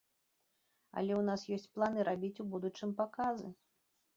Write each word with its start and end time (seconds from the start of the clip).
Але 1.01 1.13
ў 1.17 1.23
нас 1.27 1.45
ёсць 1.57 1.69
планы 1.75 2.07
рабіць 2.09 2.35
у 2.45 2.49
будучым 2.55 2.99
паказы. 3.03 3.47